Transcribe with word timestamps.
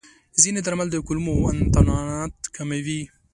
ځینې 0.41 0.59
درمل 0.65 0.87
د 0.91 0.95
کولمو 1.07 1.35
انتانات 1.51 2.35
کموي. 2.55 3.01